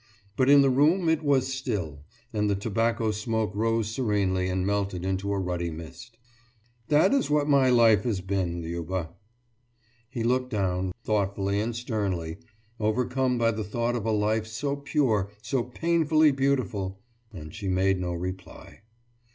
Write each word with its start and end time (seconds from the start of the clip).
But 0.35 0.49
in 0.49 0.63
the 0.63 0.69
room 0.71 1.07
it 1.07 1.21
was 1.21 1.53
still, 1.53 2.01
and 2.33 2.49
the 2.49 2.55
tobacco 2.55 3.11
smoke 3.11 3.51
rose 3.53 3.87
serenely 3.91 4.49
and 4.49 4.65
melted 4.65 5.05
into 5.05 5.31
a 5.31 5.37
ruddy 5.37 5.69
mist. 5.69 6.17
»That 6.87 7.13
is 7.13 7.29
what 7.29 7.47
my 7.47 7.69
life 7.69 8.03
has 8.05 8.19
been, 8.19 8.63
Liuba!« 8.63 9.09
He 10.09 10.23
looked 10.23 10.49
down, 10.49 10.91
thoughtfully 11.03 11.59
and 11.59 11.75
sternly, 11.75 12.39
overcome 12.79 13.37
by 13.37 13.51
the 13.51 13.63
thought 13.63 13.95
of 13.95 14.07
a 14.07 14.11
life 14.11 14.47
so 14.47 14.75
pure, 14.75 15.29
so 15.43 15.61
painfully 15.65 16.31
beautiful. 16.31 16.99
And 17.31 17.53
she 17.53 17.67
made 17.67 17.99
no 17.99 18.13
reply. 18.13 18.81